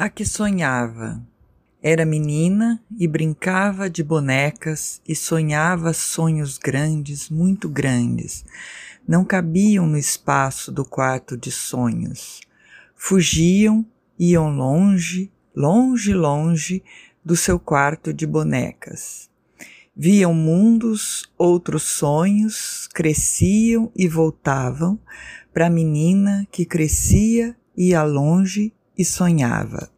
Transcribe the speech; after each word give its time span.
A 0.00 0.08
que 0.08 0.24
sonhava. 0.24 1.20
Era 1.82 2.06
menina 2.06 2.80
e 2.96 3.08
brincava 3.08 3.90
de 3.90 4.00
bonecas 4.00 5.02
e 5.04 5.12
sonhava 5.12 5.92
sonhos 5.92 6.56
grandes, 6.56 7.28
muito 7.28 7.68
grandes. 7.68 8.44
Não 9.08 9.24
cabiam 9.24 9.88
no 9.88 9.98
espaço 9.98 10.70
do 10.70 10.84
quarto 10.84 11.36
de 11.36 11.50
sonhos. 11.50 12.40
Fugiam, 12.94 13.84
iam 14.16 14.54
longe, 14.54 15.32
longe, 15.52 16.14
longe 16.14 16.84
do 17.24 17.34
seu 17.34 17.58
quarto 17.58 18.14
de 18.14 18.24
bonecas. 18.24 19.28
Viam 19.96 20.32
mundos, 20.32 21.28
outros 21.36 21.82
sonhos, 21.82 22.88
cresciam 22.94 23.90
e 23.96 24.06
voltavam 24.06 24.96
para 25.52 25.66
a 25.66 25.70
menina 25.70 26.46
que 26.52 26.64
crescia, 26.64 27.56
ia 27.76 28.04
longe 28.04 28.72
e 28.98 29.04
sonhava. 29.04 29.88